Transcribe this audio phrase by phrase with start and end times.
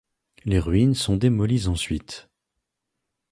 [0.45, 2.27] Les ruines sont démolies ensuite.